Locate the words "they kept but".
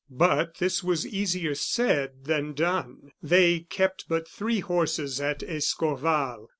3.21-4.27